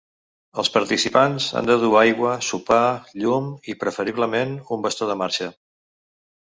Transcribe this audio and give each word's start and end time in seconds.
Els 0.61 0.69
participants 0.77 1.49
han 1.59 1.69
de 1.71 1.75
dur 1.83 1.91
aigua, 2.01 2.31
sopar, 2.49 2.81
llum, 3.25 3.55
i 3.75 3.79
preferiblement 3.85 4.59
un 4.77 4.85
bastó 4.89 5.13
de 5.13 5.23
marxa. 5.25 5.57